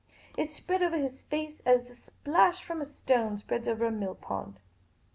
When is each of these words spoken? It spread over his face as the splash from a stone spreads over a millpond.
It 0.35 0.51
spread 0.51 0.81
over 0.81 0.97
his 0.97 1.21
face 1.21 1.61
as 1.63 1.85
the 1.87 1.95
splash 1.95 2.63
from 2.63 2.81
a 2.81 2.85
stone 2.85 3.37
spreads 3.37 3.67
over 3.67 3.85
a 3.85 3.91
millpond. 3.91 4.59